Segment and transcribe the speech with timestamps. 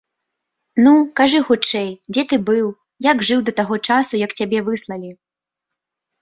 [0.85, 2.67] Ну, кажы хутчэй, дзе ты быў,
[3.11, 5.13] як жыў да таго часу, як цябе выслалі?